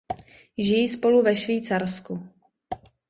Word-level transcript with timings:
Žijí 0.57 0.89
spolu 0.89 1.21
ve 1.21 1.35
Švýcarsku. 1.35 2.23